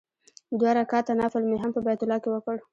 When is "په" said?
1.75-1.81